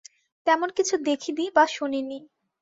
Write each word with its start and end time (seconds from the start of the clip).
তেমন 0.47 0.69
কিছু 0.77 0.95
দেখি 1.03 1.31
দি 1.31 1.45
বা 1.55 1.63
শুনি 1.67 2.01
নি। 2.01 2.19